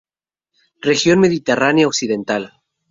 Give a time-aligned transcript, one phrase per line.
[0.81, 2.53] Región mediterránea occidental.